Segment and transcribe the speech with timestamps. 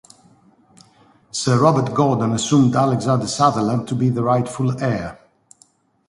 [1.29, 5.19] Sir Robert Gordon assumed Alexander Sutherland to be the rightful heir.